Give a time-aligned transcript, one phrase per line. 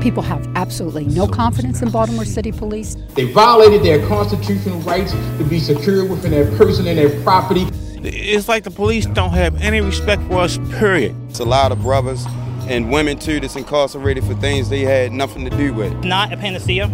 [0.00, 2.96] People have absolutely no confidence in Baltimore City Police.
[3.14, 7.66] They violated their constitutional rights to be secure within their person and their property.
[8.02, 11.14] It's like the police don't have any respect for us, period.
[11.28, 12.24] It's a lot of brothers
[12.66, 15.92] and women, too, that's incarcerated for things they had nothing to do with.
[16.02, 16.90] Not a panacea.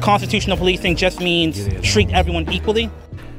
[0.00, 2.90] Constitutional policing just means treat everyone equally.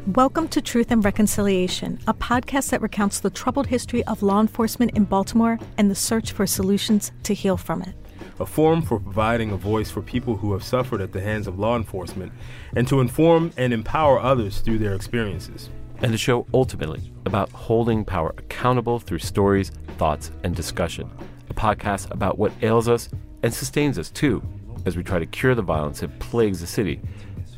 [0.07, 4.91] Welcome to Truth and Reconciliation, a podcast that recounts the troubled history of law enforcement
[4.95, 7.95] in Baltimore and the search for solutions to heal from it
[8.39, 11.59] a forum for providing a voice for people who have suffered at the hands of
[11.59, 12.31] law enforcement
[12.75, 15.69] and to inform and empower others through their experiences.
[16.01, 21.09] And a show ultimately about holding power accountable through stories, thoughts, and discussion.
[21.49, 23.09] A podcast about what ails us
[23.43, 24.41] and sustains us too,
[24.85, 26.99] as we try to cure the violence that plagues the city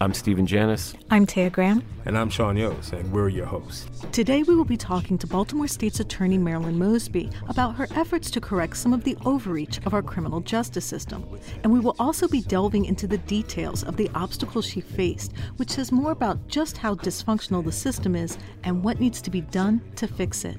[0.01, 0.93] I'm Stephen Janis.
[1.09, 1.81] I'm Taya Graham.
[2.03, 3.87] And I'm Sean Yost, and we're your hosts.
[4.11, 8.41] Today we will be talking to Baltimore State's Attorney Marilyn Mosby about her efforts to
[8.41, 11.25] correct some of the overreach of our criminal justice system.
[11.63, 15.71] And we will also be delving into the details of the obstacles she faced, which
[15.71, 19.79] says more about just how dysfunctional the system is and what needs to be done
[19.95, 20.57] to fix it.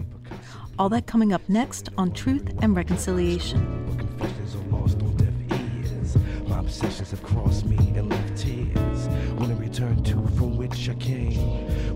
[0.78, 3.87] All that coming up next on Truth and Reconciliation.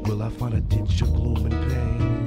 [0.07, 2.20] Will I find a ditch of gloom and pain?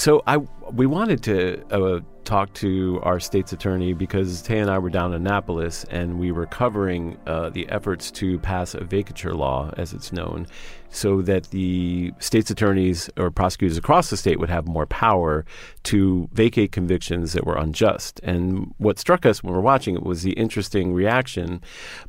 [0.00, 0.38] So I
[0.72, 5.12] we wanted to uh, talk to our state's attorney because Tay and I were down
[5.12, 9.92] in Annapolis and we were covering uh, the efforts to pass a vacatur law, as
[9.92, 10.46] it's known,
[10.88, 15.44] so that the state's attorneys or prosecutors across the state would have more power
[15.82, 18.20] to vacate convictions that were unjust.
[18.22, 21.60] And what struck us when we were watching it was the interesting reaction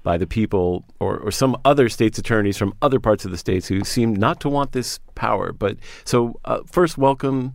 [0.01, 3.67] by the people or, or some other state's attorneys from other parts of the states
[3.67, 5.51] who seemed not to want this power.
[5.51, 5.75] But
[6.05, 7.53] so uh, first, welcome.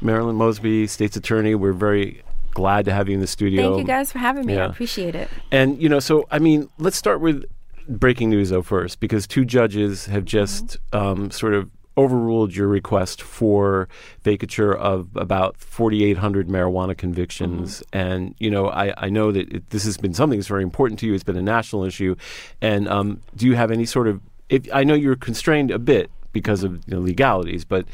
[0.00, 1.54] Marilyn Mosby, state's attorney.
[1.54, 2.22] We're very
[2.52, 3.62] glad to have you in the studio.
[3.62, 4.54] Thank you guys for having me.
[4.54, 4.64] Yeah.
[4.64, 5.28] I appreciate it.
[5.50, 7.44] And, you know, so, I mean, let's start with
[7.88, 10.96] breaking news, though, first, because two judges have just mm-hmm.
[11.22, 13.88] um, sort of overruled your request for
[14.24, 17.82] vacatur of about 4,800 marijuana convictions.
[17.92, 17.98] Mm-hmm.
[17.98, 21.00] And, you know, I, I know that it, this has been something that's very important
[21.00, 21.14] to you.
[21.14, 22.14] It's been a national issue.
[22.60, 26.08] And um, do you have any sort of, if I know you're constrained a bit
[26.32, 27.84] because of you know, legalities, but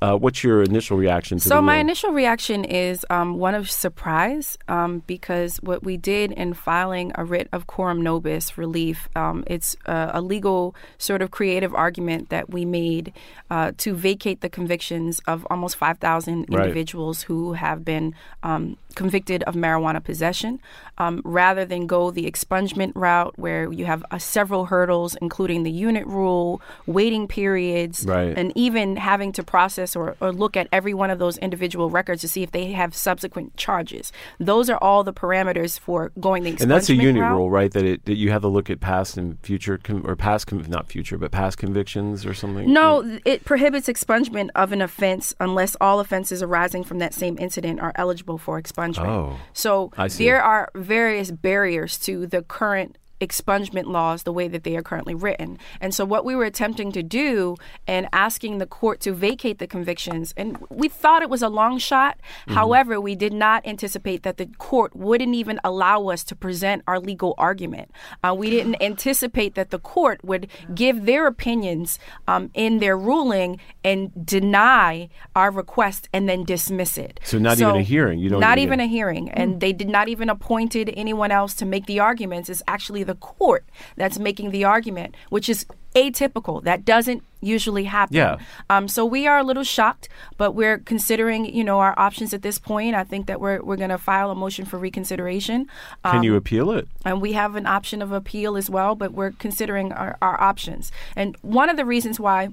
[0.00, 4.56] uh, what's your initial reaction to so my initial reaction is um, one of surprise
[4.68, 9.76] um, because what we did in filing a writ of coram nobis relief um, it's
[9.86, 13.12] a, a, legal sort of creative argument that we made
[13.50, 17.26] uh, to vacate the convictions of almost 5000 individuals right.
[17.26, 20.60] who have been um, convicted of marijuana possession
[20.98, 25.70] um, rather than go the expungement route where you have uh, several hurdles including the
[25.70, 28.38] unit rule waiting periods right.
[28.38, 31.90] and even having to process process or, or look at every one of those individual
[31.90, 34.12] records to see if they have subsequent charges.
[34.38, 37.36] Those are all the parameters for going the and that's a unit route.
[37.36, 37.70] rule, right?
[37.72, 40.64] That it that you have to look at past and future com- or past com-
[40.68, 42.72] not future, but past convictions or something.
[42.72, 43.18] No, yeah.
[43.24, 47.92] it prohibits expungement of an offense unless all offenses arising from that same incident are
[47.94, 49.06] eligible for expungement.
[49.06, 54.76] Oh, so there are various barriers to the current expungement laws the way that they
[54.76, 55.58] are currently written.
[55.80, 57.56] And so, what we were attempting to do
[57.86, 61.78] and asking the court to vacate the convictions, and we thought it was a long
[61.78, 62.18] shot.
[62.18, 62.54] Mm-hmm.
[62.54, 67.00] However, we did not anticipate that the court wouldn't even allow us to present our
[67.00, 67.90] legal argument.
[68.22, 73.58] Uh, we didn't anticipate that the court would give their opinions um, in their ruling
[73.84, 77.20] and deny our request and then dismiss it.
[77.24, 78.18] So, not so even a hearing.
[78.18, 79.58] You don't not even, even a hearing, and mm-hmm.
[79.58, 82.48] they did not even appointed anyone else to make the arguments.
[82.48, 83.64] It's actually the court
[83.96, 86.62] that's making the argument, which is atypical.
[86.62, 88.16] That doesn't usually happen.
[88.16, 88.36] Yeah.
[88.68, 92.42] Um, so we are a little shocked, but we're considering, you know, our options at
[92.42, 92.94] this point.
[92.94, 95.66] I think that we're we're going to file a motion for reconsideration.
[96.04, 96.86] Um, Can you um, appeal it?
[97.04, 100.92] And we have an option of appeal as well, but we're considering our, our options.
[101.16, 102.50] And one of the reasons why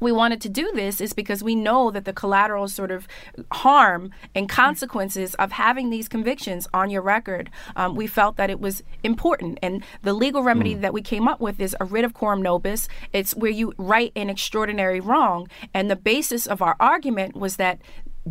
[0.00, 3.08] we wanted to do this is because we know that the collateral sort of
[3.52, 8.60] harm and consequences of having these convictions on your record, um, we felt that it
[8.60, 9.58] was important.
[9.62, 10.80] And the legal remedy mm.
[10.80, 12.88] that we came up with is a writ of coram nobis.
[13.12, 15.48] It's where you right an extraordinary wrong.
[15.74, 17.80] And the basis of our argument was that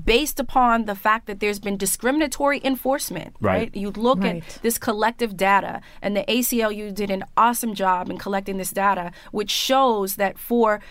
[0.06, 3.58] based upon the fact that there's been discriminatory enforcement, Right.
[3.58, 3.76] right?
[3.76, 4.44] You look Right.
[4.44, 9.12] at this collective data, and the ACLU did an awesome job in collecting this data,
[9.32, 10.82] which shows that for,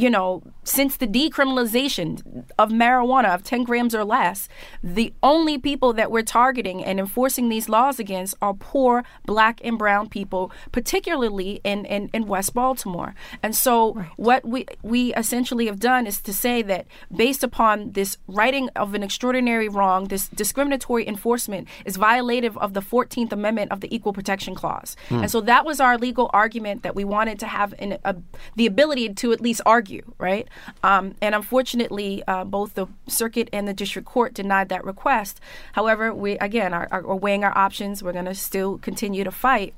[0.00, 4.48] you know, since the decriminalization of marijuana of 10 grams or less,
[4.82, 9.76] the only people that we're targeting and enforcing these laws against are poor black and
[9.76, 13.14] brown people, particularly in, in, in West Baltimore.
[13.42, 18.16] And so what we we essentially have done is to say that based upon this
[18.26, 23.80] writing of an extraordinary wrong, this discriminatory enforcement is violative of the 14th Amendment of
[23.80, 24.96] the Equal Protection Clause.
[25.10, 25.22] Hmm.
[25.22, 28.16] And so that was our legal argument that we wanted to have in a,
[28.56, 30.48] the ability to at least argue, right?
[30.82, 35.40] Um, and unfortunately, uh, both the circuit and the district court denied that request.
[35.72, 38.02] However, we again are, are weighing our options.
[38.02, 39.74] We're going to still continue to fight.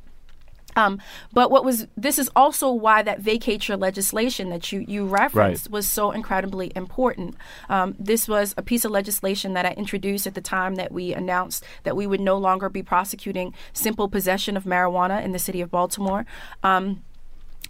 [0.77, 1.01] Um,
[1.33, 5.89] but what was this is also why that vacatur legislation that you you referenced was
[5.89, 7.37] so incredibly important.
[7.69, 11.13] Um, this was a piece of legislation that I introduced at the time that we
[11.13, 15.61] announced that we would no longer be prosecuting simple possession of marijuana in the city
[15.61, 16.25] of Baltimore.
[16.63, 17.03] Um,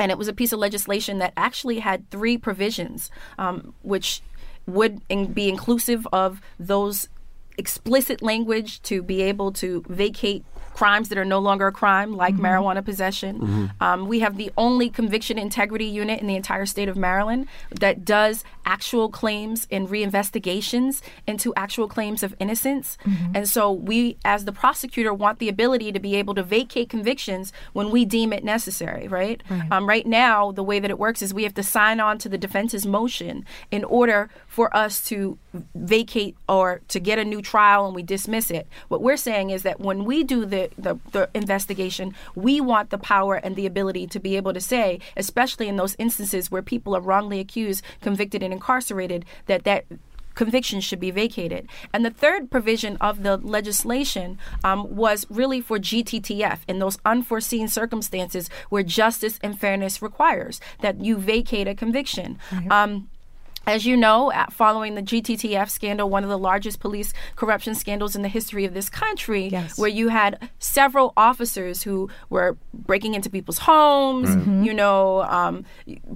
[0.02, 3.08] and it was a piece of legislation that actually had three provisions,
[3.38, 4.20] um, which
[4.66, 7.08] would in- be inclusive of those
[7.56, 10.44] explicit language to be able to vacate
[10.74, 13.70] crimes that are no longer a crime, like marijuana possession.
[13.80, 17.46] Um, we have the only conviction integrity unit in the entire state of Maryland
[17.80, 22.96] that does actual claims and reinvestigations into actual claims of innocence.
[23.34, 27.52] And so we, as the prosecutor, want the ability to be able to vacate convictions
[27.72, 29.42] when we deem it necessary, right?
[29.70, 32.28] Um, right now, the way that it works is we have to sign on to
[32.28, 35.38] the defense's motion in order for us to
[35.74, 38.68] vacate or to get a new trial and we dismiss it.
[38.88, 42.98] What we're saying is that when we do the, the, the investigation, we want the
[42.98, 46.94] power and the ability to be able to say, especially in those instances where people
[46.94, 49.86] are wrongly accused, convicted, and incarcerated, that that
[50.34, 51.66] conviction should be vacated.
[51.90, 57.68] And the third provision of the legislation um, was really for GTTF in those unforeseen
[57.68, 62.38] circumstances where justice and fairness requires that you vacate a conviction.
[62.70, 63.08] Um,
[63.66, 68.22] as you know, following the GTTF scandal, one of the largest police corruption scandals in
[68.22, 69.78] the history of this country, Yes.
[69.78, 74.30] where you had several officers who were breaking into people's homes,
[74.66, 75.64] you know, um,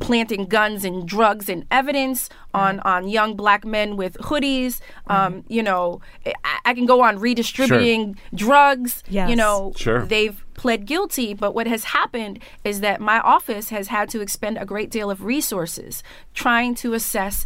[0.00, 4.80] planting guns and drugs and evidence on, on young black men with hoodies.
[5.06, 9.02] Um, you know, I, I can go on redistributing drugs.
[9.08, 9.28] Yes.
[9.30, 10.04] You know, Sure.
[10.06, 14.56] they've pled guilty, but what has happened is that my office has had to expend
[14.56, 17.44] a great deal of resources trying to assess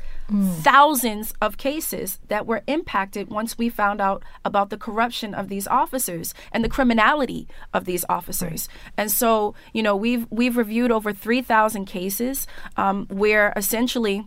[0.62, 5.67] thousands of cases that were impacted once we found out about the corruption of these
[5.67, 8.69] officers and the criminality of these officers.
[8.97, 12.47] And so, you know, we've we've reviewed over 3,000 cases
[12.77, 14.25] um, where essentially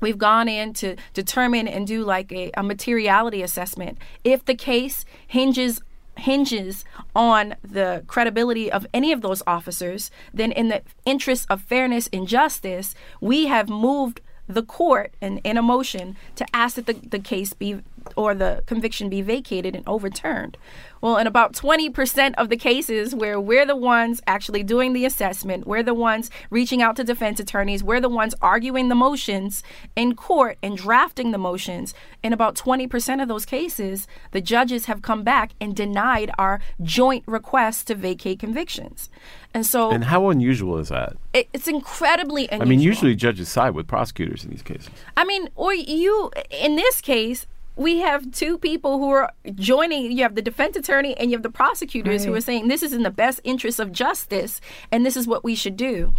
[0.00, 3.98] we've gone in to determine and do like a, a materiality assessment.
[4.24, 5.80] If the case hinges
[6.16, 6.84] hinges
[7.14, 12.26] on the credibility of any of those officers then in the interest of fairness and
[12.26, 17.20] justice we have moved the court in, in a motion to ask that the, the
[17.20, 17.80] case be
[18.16, 20.56] or the conviction be vacated and overturned.
[21.00, 25.66] Well, in about 20% of the cases where we're the ones actually doing the assessment,
[25.66, 29.62] we're the ones reaching out to defense attorneys, we're the ones arguing the motions
[29.94, 35.02] in court and drafting the motions, in about 20% of those cases, the judges have
[35.02, 39.08] come back and denied our joint request to vacate convictions.
[39.54, 41.16] And so And how unusual is that?
[41.32, 42.62] it, it's incredibly unusual.
[42.62, 44.90] I mean, usually judges side with prosecutors in these cases.
[45.16, 47.46] I mean, or you, in this case,
[47.78, 50.10] we have two people who are joining.
[50.10, 52.92] You have the defense attorney and you have the prosecutors who are saying this is
[52.92, 56.12] in the best interest of justice and this is what we should do.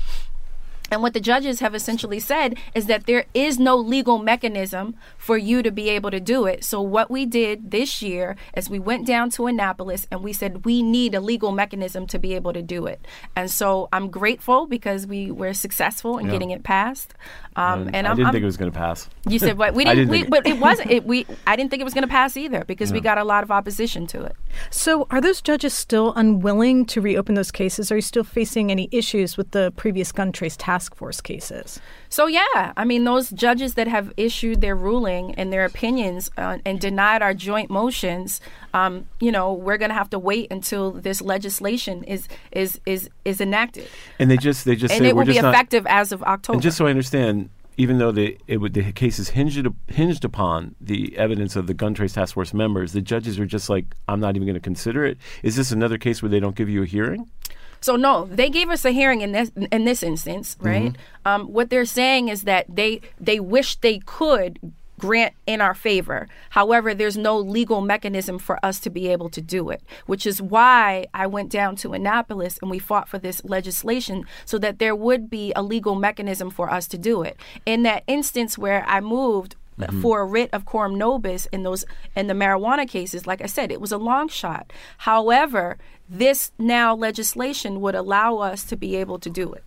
[0.92, 5.38] And what the judges have essentially said is that there is no legal mechanism for
[5.38, 6.64] you to be able to do it.
[6.64, 10.66] So, what we did this year is we went down to Annapolis and we said
[10.66, 13.06] we need a legal mechanism to be able to do it.
[13.36, 16.32] And so, I'm grateful because we were successful in Yeah.
[16.34, 17.14] getting it passed.
[17.56, 19.10] Um, and I I'm, didn't I'm- think it was going to pass.
[19.28, 19.74] you said what?
[19.74, 20.92] We didn't, didn't we, think- but it wasn't.
[20.92, 23.24] It, we I didn't think it was going to pass either because we got a
[23.24, 24.36] lot of opposition to it.
[24.70, 27.92] So, are those judges still unwilling to reopen those cases?
[27.92, 31.82] Are you still facing any issues with the previous gun trace task force cases?
[32.08, 36.60] So yeah, I mean those judges that have issued their ruling and their opinions uh,
[36.66, 38.40] and denied our joint motions,
[38.74, 43.10] um, you know, we're going to have to wait until this legislation is is is
[43.26, 43.88] is enacted,
[44.20, 45.54] And they just they just and say it will be just not.
[45.54, 46.56] effective as of October.
[46.56, 50.26] And just so I understand, even though the it would, the case is hinged hinged
[50.26, 53.96] upon the evidence of the gun trace task force members, the judges are just like,
[54.08, 55.18] I'm not even going to consider it.
[55.44, 57.30] Is this another case where they don't give you a hearing?
[57.82, 60.94] So no, they gave us a hearing in this in this instance, right?
[60.94, 61.28] Mm-hmm.
[61.28, 64.60] Um, what they're saying is that they they wish they could
[65.00, 66.28] grant in our favor.
[66.52, 70.42] However, there's no legal mechanism for us to be able to do it, which is
[70.42, 74.96] why I went down to Annapolis and we fought for this legislation so that there
[74.96, 77.38] would be a legal mechanism for us to do it.
[77.66, 79.56] In that instance where I moved,
[80.02, 83.72] for a writ of coram nobis in those in the marijuana cases like i said
[83.72, 85.78] it was a long shot however
[86.10, 89.64] this now legislation would allow us to be able to do it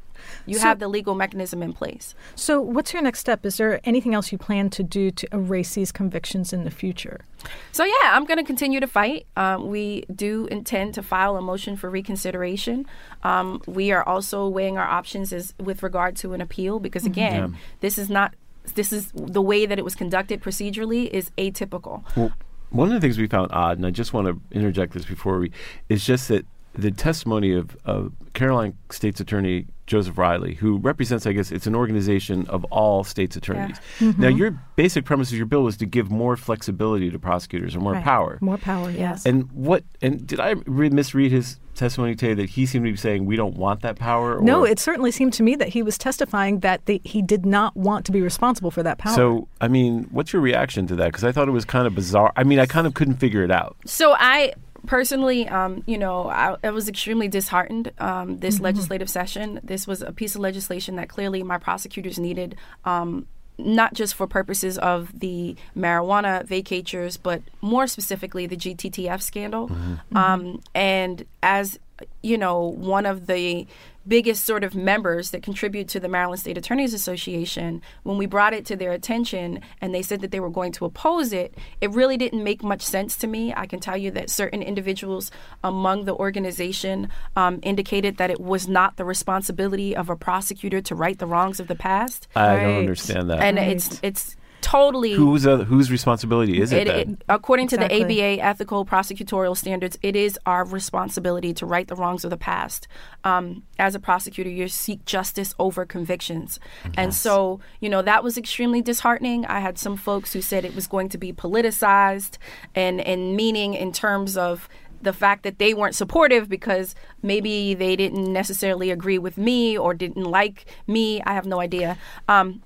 [0.46, 3.44] you So- have the legal mechanism in place So, what's your next step?
[3.44, 7.24] Is there anything else you plan to do to erase these convictions in the future?
[7.72, 9.26] So yeah, I'm going to continue to fight.
[9.36, 12.86] Um, we do intend to file a motion for reconsideration.
[13.24, 17.50] Um, we are also weighing our options as with regard to an appeal because again,
[17.52, 17.58] Yeah.
[17.80, 18.34] this is not.
[18.74, 22.04] This is the way that it was conducted procedurally is atypical.
[22.16, 22.32] Well,
[22.70, 25.38] one of the things we found odd, and I just want to interject this before
[25.38, 25.50] we,
[25.88, 31.32] is just that the testimony of, of Caroline State's Attorney Joseph Riley, who represents, I
[31.32, 33.76] guess, it's an organization of all states' attorneys.
[33.98, 34.22] Mm-hmm.
[34.22, 37.80] Now, your basic premise of your bill was to give more flexibility to prosecutors or
[37.80, 38.04] more Right.
[38.04, 38.38] power.
[38.40, 39.26] More power, yes.
[39.26, 39.84] And what?
[40.00, 43.36] And did I re- misread his testimony today that he seemed to be saying we
[43.36, 44.40] don't want that power?
[44.40, 47.76] no, it certainly seemed to me that he was testifying that the, he did not
[47.76, 49.14] want to be responsible for that power.
[49.14, 51.06] So, I mean, what's your reaction to that?
[51.06, 52.32] Because I thought it was kind of bizarre.
[52.36, 53.76] I mean, I kind of couldn't figure it out.
[53.86, 54.54] So I
[54.86, 59.60] personally, um, you know, I, I was extremely disheartened um, this legislative session.
[59.62, 62.56] This was a piece of legislation that clearly my prosecutors needed.
[62.84, 63.26] Um,
[63.58, 69.70] not just for purposes of the marijuana vacatures, but more specifically the GTTF scandal.
[70.14, 71.78] Um, and as
[72.22, 73.66] you know, one of the
[74.06, 78.52] biggest sort of members that contribute to the Maryland State Attorneys Association, when we brought
[78.52, 81.90] it to their attention and they said that they were going to oppose it, it
[81.90, 83.52] really didn't make much sense to me.
[83.54, 85.30] I can tell you that certain individuals
[85.62, 90.94] among the organization um, indicated that it was not the responsibility of a prosecutor to
[90.94, 92.28] right the wrongs of the past.
[92.34, 93.40] I don't understand that.
[93.40, 97.12] And it's it's totally whose uh, whose responsibility is it, it, then?
[97.14, 101.96] it- according to the ABA ethical prosecutorial standards, it is our responsibility to right the
[101.96, 102.88] wrongs of the past.
[103.24, 106.58] Um, as a prosecutor, you seek justice over convictions,
[106.96, 109.44] and so you know that was extremely disheartening.
[109.46, 112.38] I had some folks who said it was going to be politicized,
[112.74, 114.68] and and meaning in terms of
[115.02, 119.94] the fact that they weren't supportive because maybe they didn't necessarily agree with me or
[119.94, 121.20] didn't like me.
[121.22, 121.98] I have no idea.
[122.28, 122.62] Um,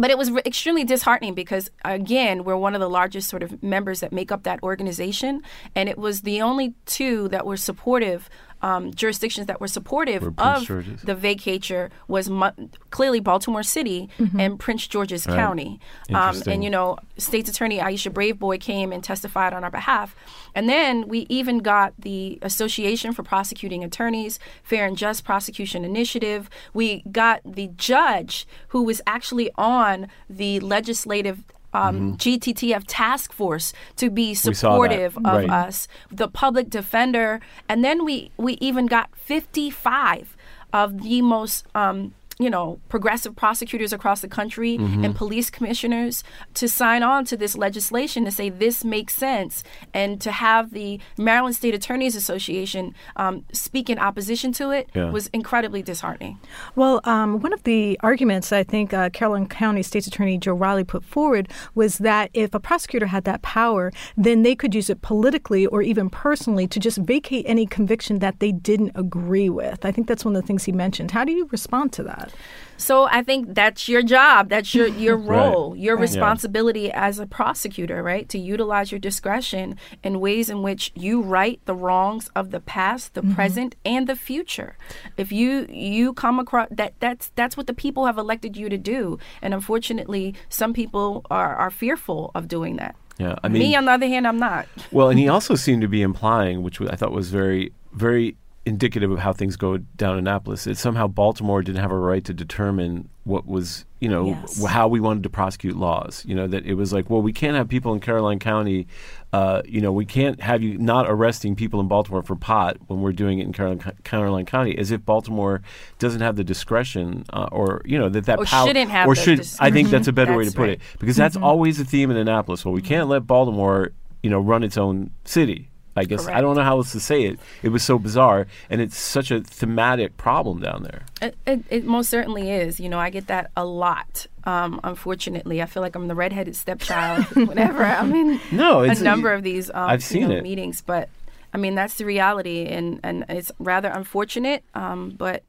[0.00, 3.62] but it was re- extremely disheartening because again we're one of the largest sort of
[3.62, 5.42] members that make up that organization.
[5.74, 8.30] And it was the only two that were supportive
[8.62, 11.02] um, jurisdictions that were supportive Were of George's?
[11.02, 12.50] the vacatur was mu-
[12.90, 15.80] clearly Baltimore City and Prince George's County.
[16.12, 20.14] Um, and you know, State's Attorney Aisha Braveboy came and testified on our behalf.
[20.54, 26.50] And then we even got the Association for Prosecuting Attorneys, Fair and Just Prosecution Initiative.
[26.74, 31.44] We got the judge who was actually on the legislative.
[31.72, 34.52] Um, GTTF task force to be Mm-hmm.
[34.52, 35.50] supportive of Right.
[35.50, 40.36] us, the public defender, and then we we even got 55
[40.72, 45.04] of the most um, you know progressive prosecutors across the country Mm-hmm.
[45.04, 50.20] and police commissioners to sign on to this legislation to say this makes sense, and
[50.20, 55.10] to have the Maryland State Attorneys Association um, speak in opposition to it Yeah.
[55.10, 56.38] was incredibly disheartening.
[56.80, 60.84] Well, um, one of the arguments I think uh, Caroline County State's Attorney Joe Riley
[60.84, 61.44] put forward
[61.74, 65.82] was that if a prosecutor had that power, then they could use it politically or
[65.82, 69.84] even personally to just vacate any conviction that they didn't agree with.
[69.84, 71.10] I think that's one of the things he mentioned.
[71.10, 72.29] How do you respond to that?
[72.76, 74.48] So I think that's your job.
[74.48, 75.36] That's your your Right.
[75.36, 76.00] role, your Right.
[76.08, 78.26] responsibility as a prosecutor, right?
[78.30, 83.12] To utilize your discretion in ways in which you right the wrongs of the past,
[83.12, 83.34] the mm-hmm.
[83.34, 84.76] present, and the future.
[85.18, 88.78] If you you come across that that's that's what the people have elected you to
[88.78, 89.18] do.
[89.42, 92.96] And unfortunately, some people are are fearful of doing that.
[93.18, 94.64] yeah, I mean, Me on the other hand, I'm not.
[94.90, 98.36] well, and he also seemed to be implying, which I thought was very, very
[98.66, 100.64] indicative of how things go down in Annapolis.
[100.64, 104.62] That somehow Baltimore didn't have a right to determine what was, you know, Yes.
[104.64, 106.24] how we wanted to prosecute laws.
[106.28, 108.86] You know, that it was like, well, we can't have people in Caroline County.
[109.32, 113.00] Uh, you know, we can't have you not arresting people in Baltimore for pot when
[113.00, 115.62] we're doing it in Caroline, Caroline County, as if Baltimore
[115.98, 119.14] doesn't have the discretion, uh, or you know, that that Or power, shouldn't have or
[119.14, 119.38] the should.
[119.38, 120.70] dis- I think that's a better way to put right.
[120.72, 122.64] it because that's always a theme in Annapolis.
[122.64, 125.69] Well, we can't let Baltimore, you know, run its own city.
[125.96, 127.40] I guess I don't know how else to say it.
[127.62, 131.02] It was so bizarre, and it's such a thematic problem down there.
[131.20, 132.78] It, it, it most certainly is.
[132.78, 134.26] You know, I get that a lot.
[134.44, 139.00] Um, unfortunately, I feel like I'm the redheaded stepchild whenever I'm in No, a it's
[139.00, 140.42] number of these um, I've you seen know, it.
[140.42, 140.80] meetings.
[140.80, 141.08] But
[141.52, 144.62] I mean, that's the reality, and and it's rather unfortunate.
[144.74, 145.42] Um, but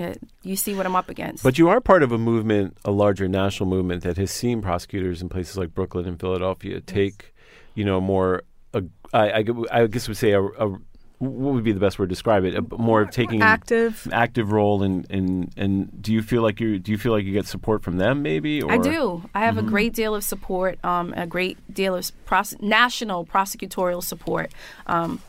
[0.00, 1.42] uh, you see what I'm up against.
[1.42, 5.20] But you are part of a movement, a larger national movement that has seen prosecutors
[5.20, 7.34] in places like Brooklyn and Philadelphia take,
[7.74, 8.44] you know, more.
[9.12, 10.78] I, I, I guess would say a, a
[11.20, 12.54] what would be the best word to describe it?
[12.54, 16.78] A, more of taking active active role in, in and do you feel like you
[16.78, 18.62] do you feel like you get support from them maybe?
[18.62, 18.72] Or?
[18.72, 19.28] I do.
[19.34, 24.02] I have a great deal of support, um, a great deal of pros- national prosecutorial
[24.02, 24.50] support.
[24.86, 25.20] Um,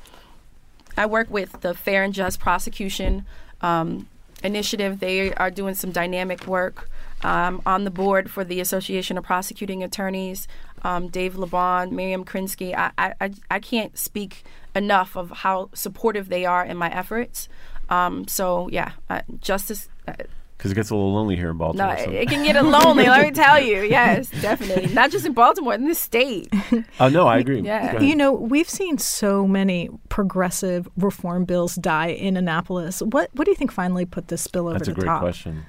[0.95, 3.25] I work with the Fair and Just Prosecution
[3.59, 4.07] um,
[4.43, 5.01] Initiative.
[5.01, 6.89] They are doing some dynamic work.
[7.23, 10.47] Um, on the board for the Association of Prosecuting Attorneys,
[10.83, 12.75] um, Dave LaBahn, Miriam Krinsky.
[12.75, 14.43] I, I, I can't speak
[14.75, 17.49] enough of how supportive they are in my efforts.
[17.89, 19.89] Um, so yeah, uh, justice.
[20.07, 20.13] Uh,
[20.57, 21.87] because it gets a little lonely here in Baltimore.
[21.87, 23.05] no, it, so- it can get lonely.
[23.07, 23.81] let me tell you.
[23.81, 24.93] Yes, definitely.
[24.93, 26.53] Not just in Baltimore, in the state.
[26.99, 27.61] Oh no, I agree.
[27.61, 27.99] Yeah.
[27.99, 33.01] You know, we've seen so many progressive reform bills die in Annapolis.
[33.01, 34.95] What what do you think finally put this bill over That's the top?
[34.95, 35.21] That's a great top?
[35.21, 35.65] question.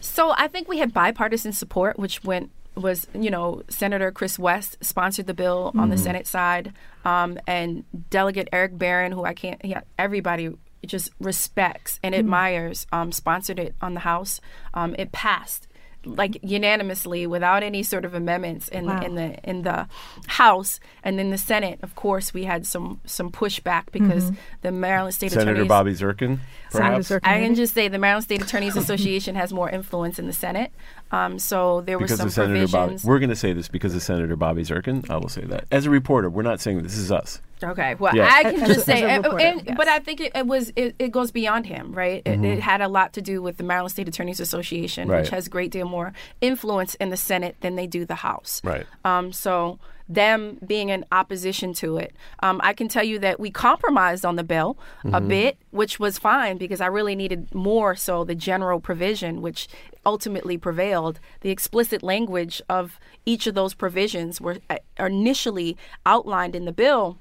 [0.00, 4.76] So I think we had bipartisan support, which went was you know Senator Chris West
[4.80, 6.72] sponsored the bill on the Senate side,
[7.04, 10.50] um, and Delegate Erek Barron, who I can't, yeah, everybody
[10.84, 14.40] just respects and admires, um, sponsored it on the House.
[14.74, 15.65] Um, it passed
[16.06, 19.00] like unanimously without any sort of amendments in Wow.
[19.02, 19.86] in the in the
[20.26, 21.78] House and then the Senate.
[21.82, 24.32] Of course, we had some some pushback because
[24.62, 26.38] the Maryland State Senator Attorneys Bobby Zirkin,
[26.70, 27.08] perhaps.
[27.10, 27.20] Zirkin.
[27.28, 30.72] I can just say the Maryland State Attorneys Association has more influence in the Senate.
[31.10, 32.96] Um, so there were because some of Senator Bobby.
[33.04, 35.08] We're going to say this because of Senator Bobby Zirkin.
[35.10, 35.66] I will say that.
[35.70, 37.40] As a reporter, we're not saying this is us.
[37.62, 38.28] Okay, well, Yeah.
[38.30, 39.76] I can As a- just say, as a reporter, and- yes.
[39.76, 42.22] but I think it, it was it, it goes beyond him, right?
[42.26, 45.20] It, it had a lot to do with the Maryland State Attorneys Association, Right.
[45.20, 48.60] which has a great deal more influence in the Senate than they do the House.
[48.62, 48.86] Right.
[49.04, 53.50] Um, so them being in opposition to it, um, I can tell you that we
[53.50, 54.76] compromised on the bill
[55.12, 59.66] a bit, which was fine because I really needed more so the general provision, which
[60.04, 61.18] ultimately prevailed.
[61.40, 67.18] The explicit language of each of those provisions were uh, initially outlined in the bill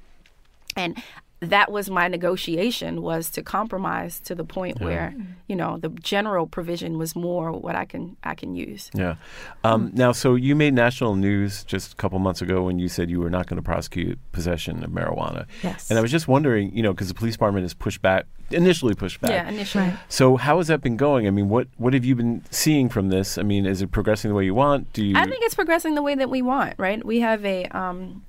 [0.75, 1.01] and
[1.41, 5.13] that was my negotiation was to compromise to the point where
[5.47, 9.15] you know the general provision was more what i can i can use Yeah.
[9.63, 13.09] Um, now, so you made national news just a couple months ago when you said
[13.09, 15.45] you were not going to prosecute possession of marijuana.
[15.61, 15.89] Yes.
[15.89, 18.95] And I was just wondering, you know, because the police department has pushed back, initially
[18.95, 19.31] pushed back.
[19.31, 21.27] yeah initially So how has that been going?
[21.27, 23.37] I mean, what what have you been seeing from this?
[23.37, 24.93] I mean, is it progressing the way you want?
[24.93, 25.15] Do you?
[25.17, 28.23] i think it's progressing the way that we want right we have a um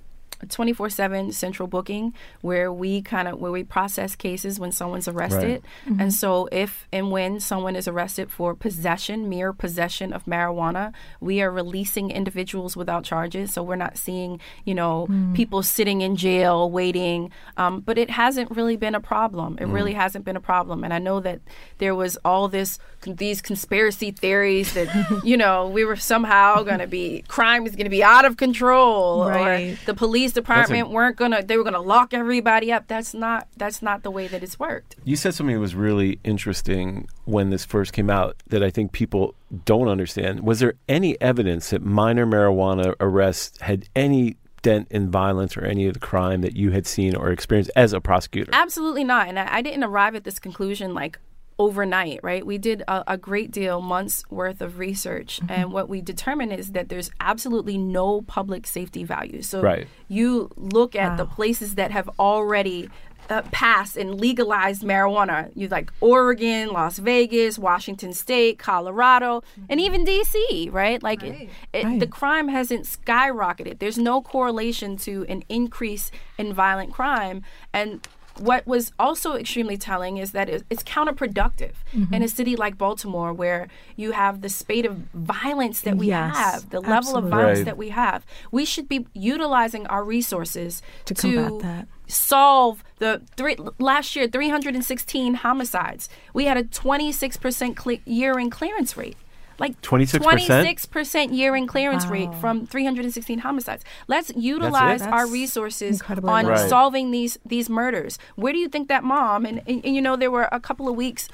[0.44, 5.62] 24/7 central booking where we kind of where we process cases when someone's arrested.
[5.86, 6.00] Mm-hmm.
[6.00, 11.40] And so if and when someone is arrested for possession, mere possession of marijuana, we
[11.40, 13.52] are releasing individuals without charges.
[13.52, 15.34] So we're not seeing, you know, mm.
[15.34, 17.30] people sitting in jail waiting.
[17.56, 19.58] Um, but it hasn't really been a problem.
[19.60, 19.72] It mm.
[19.72, 20.84] really hasn't been a problem.
[20.84, 21.40] And I know that
[21.78, 22.78] there was all this
[23.14, 27.84] these conspiracy theories that, you know, we were somehow going to be crime is going
[27.84, 29.72] to be out of control Right.
[29.72, 33.80] or the police department weren't gonna they were gonna lock everybody up that's not that's
[33.82, 37.64] not the way that it's worked You said something that was really interesting when this
[37.64, 40.40] first came out that I think people don't understand.
[40.40, 45.86] Was there any evidence that minor marijuana arrests had any dent in violence or any
[45.86, 48.50] of the crime that you had seen or experienced as a prosecutor?
[48.52, 51.18] absolutely not and i, I didn't arrive at this conclusion like
[51.58, 56.02] overnight right we did a, a great deal months worth of research and what we
[56.02, 59.86] determined is that there's absolutely no public safety value so Right.
[60.08, 62.90] you look at the places that have already
[63.28, 65.50] uh, passed and legalized marijuana.
[65.56, 70.68] You like Oregon, Las Vegas, Washington State, Colorado, and even D.C.
[70.70, 71.02] Right?
[71.02, 73.80] Like it, it, the crime hasn't skyrocketed.
[73.80, 77.42] There's no correlation to an increase in violent crime,
[77.72, 78.06] and
[78.38, 82.12] what was also extremely telling is that it's counterproductive mm-hmm.
[82.12, 86.36] in a city like Baltimore, where you have the spate of violence that we Yes,
[86.36, 87.64] have, the level of violence Right.
[87.66, 88.24] that we have.
[88.50, 91.88] We should be utilizing our resources To combat that.
[92.06, 96.08] solve the three last year 316 homicides.
[96.34, 99.16] We had a 26% cle- year in clearance rate.
[99.58, 100.20] Like 26%?
[100.20, 103.84] 26% year in clearance rate from 316 homicides.
[104.06, 106.46] Let's utilize our That's resources on.
[106.46, 106.68] Right.
[106.68, 108.18] solving these these murders.
[108.34, 110.88] Where do you think that mom and, and, and you know there were a couple
[110.88, 111.28] of weeks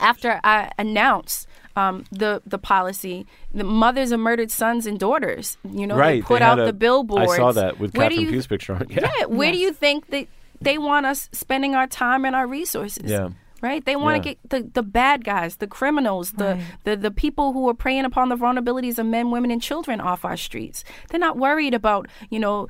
[0.00, 5.56] after I announced um, the the policy, the mothers of murdered sons and daughters.
[5.68, 6.22] You know, right.
[6.22, 7.32] they put had out a- the billboards.
[7.32, 8.90] I saw that with Where do Catherine you- Pugh's picture on it.
[8.90, 9.10] Yeah.
[9.20, 10.26] Yeah, where do you think that
[10.60, 13.10] they want us spending our time and our resources?
[13.10, 13.30] Yeah.
[13.60, 13.84] Right?
[13.84, 14.34] They want to Yeah.
[14.34, 16.62] get the, the bad guys, the criminals, the, Right.
[16.84, 20.24] the the people who are preying upon the vulnerabilities of men, women, and children off
[20.24, 20.84] our streets.
[21.10, 22.68] They're not worried about, you know,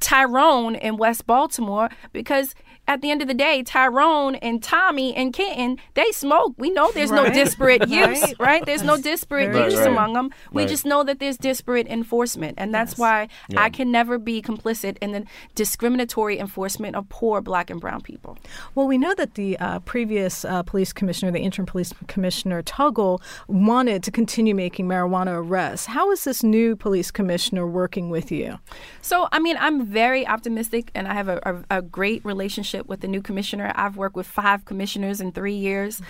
[0.00, 2.54] Tyrone in West Baltimore because
[2.88, 6.54] at the end of the day, Tyrone and Tommy and Kenton, they smoke.
[6.58, 8.34] We know there's no disparate use, Right.
[8.40, 8.66] right?
[8.66, 9.86] There's no disparate Right, use right.
[9.86, 10.30] among them.
[10.52, 10.68] We Right.
[10.68, 12.98] just know that there's disparate enforcement, and that's Yes.
[12.98, 13.62] why Yeah.
[13.62, 15.24] I can never be complicit in the
[15.54, 18.38] discriminatory enforcement of poor Black and Brown people.
[18.74, 23.20] Well, we know that the uh, previous uh, police commissioner, the interim police commissioner Tuggle,
[23.48, 25.86] wanted to continue making marijuana arrests.
[25.86, 28.58] How is this new police commissioner working with you?
[29.02, 31.38] So, I mean, I'm very optimistic, and I have a,
[31.70, 33.72] a, a great relationship with the new commissioner.
[33.74, 36.00] I've worked with five commissioners in three years.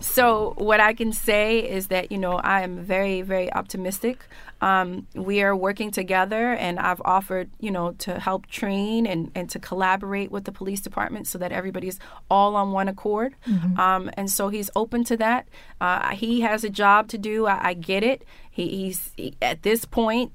[0.00, 4.26] So, what I can say is that, you know, I am very, very optimistic.
[4.60, 9.50] Um, we are working together, and I've offered, you know, to help train and, and
[9.50, 11.98] to collaborate with the police department so that everybody's
[12.30, 13.34] all on one accord.
[13.78, 15.48] Um, and so he's open to that.
[15.80, 17.46] Uh, he has a job to do.
[17.46, 18.24] I, I get it.
[18.50, 20.32] He, he's he, at this point.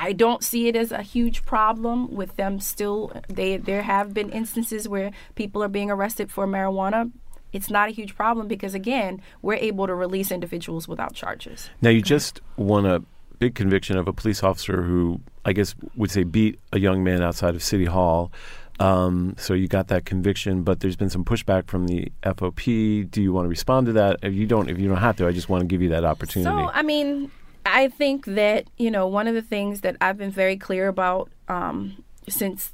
[0.00, 3.12] I don't see it as a huge problem with them still.
[3.28, 7.12] They there have been instances where people are being arrested for marijuana.
[7.52, 11.68] It's not a huge problem because again, we're able to release individuals without charges.
[11.82, 13.02] Now, you just won a
[13.40, 17.22] big conviction of a police officer who, I guess, would say beat a young man
[17.22, 18.32] outside of City Hall.
[18.78, 23.10] Um, so you got that conviction, but there's been some pushback from the FOP.
[23.10, 24.20] Do you want to respond to that?
[24.22, 26.04] If you don't, if you don't have to, I just want to give you that
[26.04, 26.64] opportunity.
[26.64, 27.30] So I mean,
[27.64, 31.30] I think that you know one of the things that I've been very clear about
[31.48, 32.72] um, since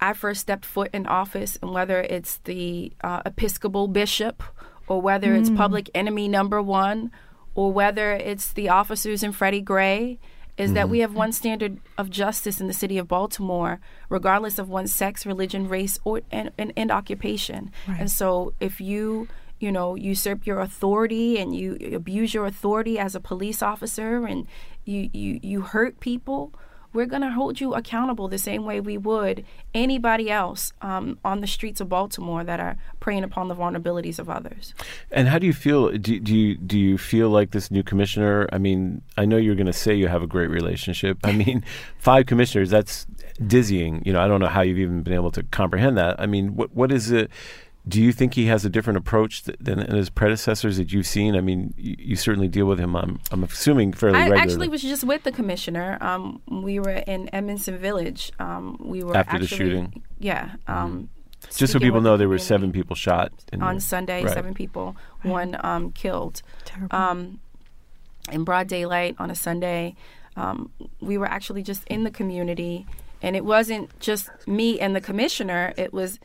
[0.00, 4.42] I first stepped foot in office, and whether it's the uh, Episcopal bishop
[4.86, 7.10] or whether it's public enemy number one
[7.54, 10.18] or whether it's the officers in Freddie Gray,
[10.58, 14.68] is that we have one standard of justice in the city of Baltimore, regardless of
[14.68, 17.70] one's sex, religion, race, or and, and, and occupation.
[17.98, 19.28] And so, if you
[19.64, 24.46] you know usurp your authority and you abuse your authority as a police officer and
[24.84, 26.52] you you, you hurt people,
[26.92, 31.40] we're going to hold you accountable the same way we would anybody else um, on
[31.40, 34.74] the streets of Baltimore that are preying upon the vulnerabilities of others.
[35.10, 35.90] And how do you feel?
[35.90, 38.46] Do, do you do you feel like this new commissioner?
[38.52, 41.18] I mean, I know you're going to say you have a great relationship.
[41.24, 41.64] I mean,
[41.98, 42.70] five commissioners.
[42.70, 43.06] That's
[43.44, 44.02] dizzying.
[44.04, 46.20] You know, I don't know how you've even been able to comprehend that.
[46.20, 47.30] I mean, what what is it?
[47.86, 51.36] Do you think he has a different approach th- than his predecessors that you've seen?
[51.36, 52.96] I mean, you, you certainly deal with him.
[52.96, 54.40] I'm I'm assuming fairly I regularly.
[54.42, 55.98] actually was just with the commissioner.
[56.00, 58.32] Um, we were in Edmondson Village.
[58.38, 60.02] Um, we were After the shooting?
[60.18, 60.52] Yeah.
[60.66, 61.10] Um,
[61.54, 64.24] just so people know, the there were seven people shot in on the- Sunday.
[64.24, 64.32] right.
[64.32, 66.40] Seven people, one um, killed.
[66.64, 66.96] Terrible.
[66.96, 67.40] Um,
[68.32, 69.94] in broad daylight on a Sunday,
[70.36, 70.70] um,
[71.00, 72.86] we were actually just in the community,
[73.20, 75.74] and it wasn't just me and the commissioner.
[75.76, 76.18] It was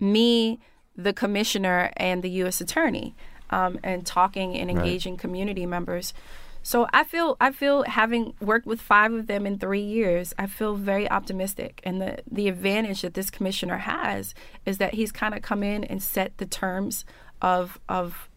[0.00, 0.58] me,
[0.96, 2.60] the commissioner, and the U.S.
[2.60, 3.14] attorney,
[3.50, 4.76] um, and talking and Right.
[4.78, 6.14] engaging community members.
[6.62, 10.46] So I feel I feel having worked with five of them in three years, I
[10.46, 11.80] feel very optimistic.
[11.84, 15.84] And the the advantage that this commissioner has is that he's kind of come in
[15.84, 17.04] and set the terms
[17.42, 18.30] of of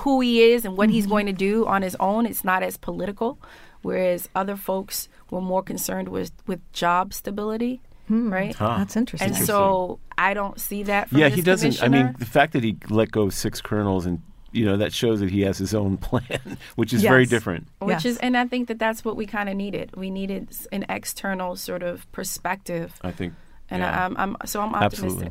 [0.00, 2.26] who he is and what he's going to do on his own.
[2.26, 3.38] It's not as political,
[3.82, 8.54] whereas other folks were more concerned with with job stability, Hmm, right?
[8.54, 8.74] Huh.
[8.78, 9.28] That's interesting.
[9.34, 11.08] And so I don't see that.
[11.10, 11.80] From yeah, he doesn't.
[11.80, 14.20] I mean, the fact that he let go of six colonels and
[14.50, 17.68] you know that shows that he has his own plan, which is very different.
[17.78, 18.04] which Yes.
[18.04, 21.54] is and i think that that's what we kind of needed we needed an external
[21.54, 23.34] sort of perspective I think.
[23.70, 23.96] and yeah.
[23.96, 25.30] I, I'm, I'm so i'm Absolutely.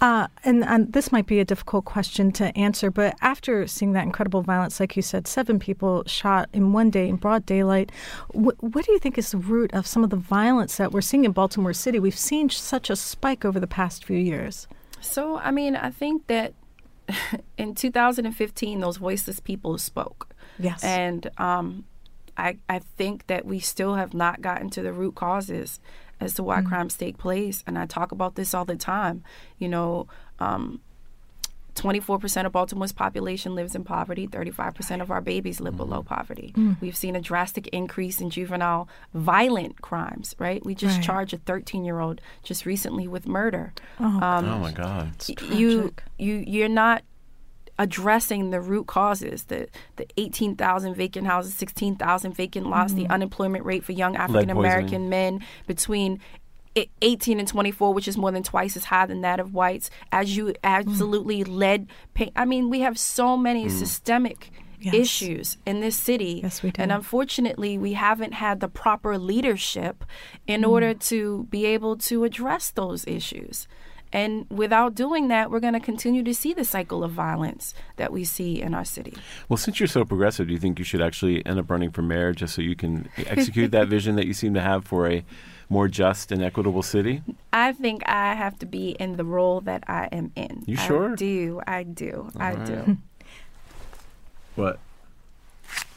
[0.00, 4.04] Uh, and, and this might be a difficult question to answer, but after seeing that
[4.04, 7.90] incredible violence, like you said, seven people shot in one day in broad daylight,
[8.32, 11.00] wh- what do you think is the root of some of the violence that we're
[11.00, 11.98] seeing in Baltimore City?
[11.98, 14.66] We've seen such a spike over the past few years.
[15.00, 16.52] so i mean i think that
[17.58, 20.82] in 2015 those voiceless people spoke Yes.
[20.82, 21.84] and um,
[22.36, 25.80] I, I think that we still have not gotten to the root causes
[26.20, 27.62] as to why crimes take place.
[27.66, 29.22] And I talk about this all the time.
[29.58, 30.06] You know,
[30.38, 30.80] um,
[31.74, 34.26] 24% of Baltimore's population lives in poverty.
[34.26, 36.54] 35% of our babies live below poverty.
[36.80, 40.64] We've seen a drastic increase in juvenile violent crimes, right?
[40.64, 41.04] We just Right.
[41.04, 43.74] charged a 13 year old just recently with murder.
[44.00, 45.10] Oh, Um, oh my God.
[45.16, 46.02] it's you tragic.
[46.18, 47.02] you you're not
[47.78, 53.12] addressing the root causes the the 18,000 vacant houses 16,000 vacant lots the mm-hmm.
[53.12, 56.20] unemployment rate for young African American men between
[57.02, 60.36] 18 and 24 which is more than twice as high than that of whites as
[60.36, 60.56] you mm.
[60.64, 63.70] absolutely led pay, I mean we have so many mm.
[63.70, 64.94] systemic Yes.
[64.94, 66.82] issues in this city Yes, we do.
[66.82, 70.04] and unfortunately we haven't had the proper leadership
[70.46, 70.68] in Mm.
[70.68, 73.66] order to be able to address those issues
[74.16, 78.10] and without doing that, we're going to continue to see the cycle of violence that
[78.10, 79.12] we see in our city.
[79.46, 82.00] Well, since you're so progressive, do you think you should actually end up running for
[82.00, 85.22] mayor just so you can execute that vision that you seem to have for a
[85.68, 87.22] more just and equitable city?
[87.52, 90.64] I think I have to be in the role that I am in.
[90.66, 91.12] You sure?
[91.12, 91.60] I do.
[91.66, 92.30] I do.
[92.38, 92.74] I All do.
[92.74, 92.96] right.
[94.54, 94.78] What?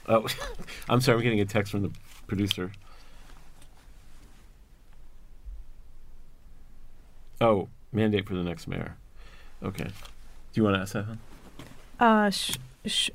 [0.10, 0.28] Oh,
[0.90, 1.20] I'm sorry.
[1.20, 1.92] I'm getting a text from the
[2.28, 2.74] producer.
[7.40, 8.96] Oh, mandate for the next mayor.
[9.64, 9.86] Okay.
[9.86, 9.92] Do
[10.54, 11.06] you want to ask that?
[11.06, 11.16] Huh?
[12.06, 13.10] Uh, sh- sh-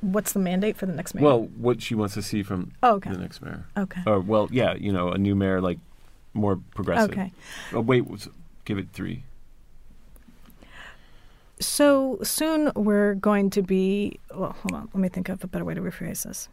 [0.00, 1.24] what's the mandate for the next mayor?
[1.24, 3.10] Well, what she wants to see from Oh, okay.
[3.10, 3.64] the next mayor.
[3.76, 4.00] Okay.
[4.06, 5.78] Or well, yeah, you know, a new mayor like
[6.34, 7.10] more progressive.
[7.10, 7.32] Okay.
[7.72, 8.04] Oh, wait,
[8.64, 9.24] give it three.
[11.60, 14.18] So soon we're going to be.
[14.34, 14.88] Well, hold on.
[14.92, 16.48] Let me think of a better way to rephrase this.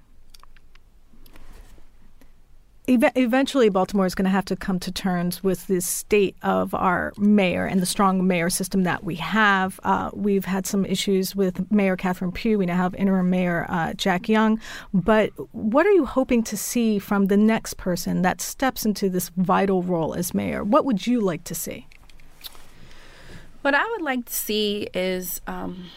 [2.90, 6.74] Eve- eventually, Baltimore is going to have to come to terms with the state of
[6.74, 9.80] our mayor and the strong mayor system that we have.
[9.84, 12.58] Uh, we've had some issues with Mayor Catherine Pugh.
[12.58, 14.60] We now have interim mayor uh, Jack Young.
[14.92, 19.30] But what are you hoping to see from the next person that steps into this
[19.38, 20.64] vital role as mayor?
[20.64, 21.86] What would you like to see?
[23.62, 25.92] What I would like to see is um,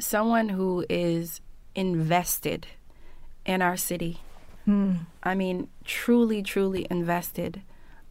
[0.00, 1.40] someone who is
[1.76, 2.66] invested
[3.46, 4.18] in our city.
[4.70, 4.92] Hmm.
[5.24, 7.62] I mean, truly, truly invested,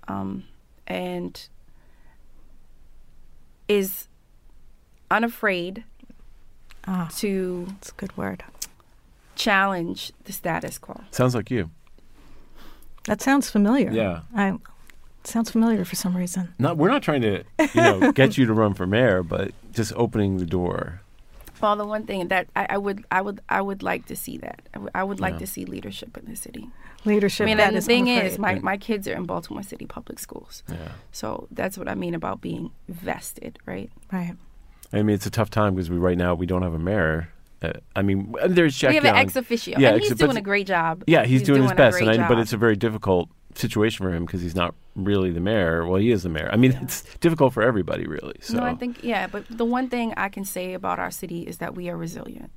[0.10, 0.44] um,
[0.88, 1.48] and
[3.70, 4.10] is
[5.10, 5.86] unafraid
[6.86, 8.44] Ah, to that's a good word.
[9.36, 11.00] challenge the status quo.
[11.12, 11.70] Sounds like you.
[13.06, 13.90] That sounds familiar.
[13.92, 14.22] Yeah.
[14.36, 14.58] I
[15.24, 16.54] sounds familiar for some reason.
[16.60, 19.94] Not we're not trying to, you know, get you to run for mayor, but just
[19.96, 21.02] opening the door.
[21.62, 24.38] Well, the one thing that I, I would, I would, I would like to see
[24.40, 24.62] that.
[24.96, 25.40] I would, like Yeah.
[25.40, 26.70] to see leadership in the city.
[27.06, 27.44] Leadership.
[27.44, 28.32] I mean, that and the thing unafraid.
[28.34, 30.76] is, my, my kids are in Baltimore City public schools, Yeah.
[31.12, 33.90] so that's what I mean about being vested, right?
[34.12, 34.36] right.
[34.92, 37.30] I mean, it's a tough time because we right now we don't have a mayor.
[37.62, 40.38] Uh, I mean, there's Jack we have an ex officio, Yeah, and he's but- doing
[40.38, 41.04] a great job.
[41.08, 44.14] Yeah, he's, doing, his a best, and I, but it's a very difficult situation for
[44.14, 45.86] him because he's not really the mayor.
[45.86, 46.50] Well, he is the mayor.
[46.52, 48.36] I mean, it's difficult for everybody, really.
[48.42, 51.42] So No, I think yeah, but the one thing I can say about our city
[51.44, 52.52] is that we are resilient,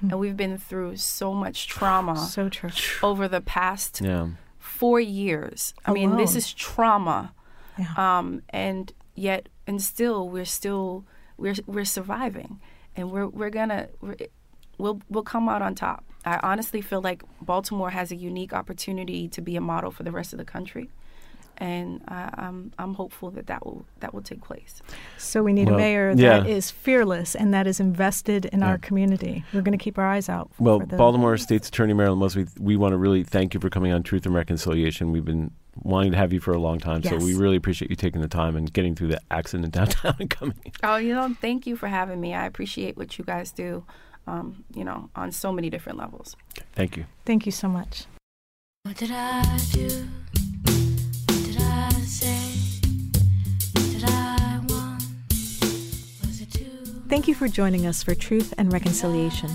[0.00, 2.70] and we've been through so much trauma So true.
[3.02, 5.74] over the past yeah, four years.
[5.84, 7.32] I mean, this is trauma,
[7.78, 7.92] Yeah.
[7.96, 11.04] um, and yet and still we're still
[11.38, 12.60] we're we're surviving,
[12.94, 14.16] and we're we're gonna we're,
[14.78, 16.04] we'll we'll come out on top.
[16.24, 20.10] I honestly feel like Baltimore has a unique opportunity to be a model for the
[20.10, 20.90] rest of the country,
[21.58, 24.82] and I, I'm I'm hopeful that that will that will take place.
[25.18, 26.40] So we need Well, a mayor yeah.
[26.40, 28.66] that is fearless and that is invested in Yeah.
[28.68, 29.44] our community.
[29.54, 30.50] We're going to keep our eyes out.
[30.58, 33.92] Well, for Baltimore State's Attorney Marilyn Mosby, we want to really thank you for coming
[33.92, 35.12] on Truth and Reconciliation.
[35.12, 37.96] We've been wanting to have you for a long time, so we really appreciate you
[37.96, 40.72] taking the time and getting through the accident downtown and coming.
[40.82, 42.34] Oh, you know, thank you for having me.
[42.34, 43.84] I appreciate what you guys do,
[44.26, 46.36] um, you know, on so many different levels.
[46.74, 47.06] Thank you.
[47.24, 48.04] Thank you so much.
[48.82, 50.06] What did I do?
[51.26, 52.36] What did I say?
[53.72, 55.02] What did I want?
[56.24, 59.50] Was it too Thank you for joining us for Truth and Reconciliation.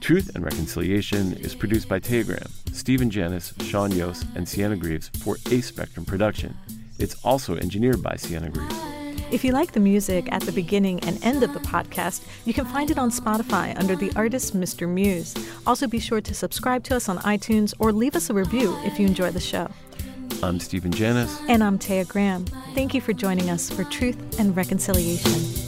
[0.00, 5.10] Truth and Reconciliation is produced by Taya Graham, Stephen Janis, Sean Yost, and Sienna Greaves
[5.22, 6.56] for A Spectrum Production.
[6.98, 8.99] It's also engineered by Sienna Greaves.
[9.32, 12.64] If you like the music at the beginning and end of the podcast, you can
[12.64, 14.88] find it on Spotify under the artist Mr.
[14.88, 15.36] Muse.
[15.68, 18.98] Also, be sure to subscribe to us on iTunes or leave us a review if
[18.98, 19.68] you enjoy the show.
[20.42, 21.40] I'm Stephen Janis.
[21.48, 22.44] And I'm Taya Graham.
[22.74, 25.59] Thank you for joining us for Truth and Reconciliation.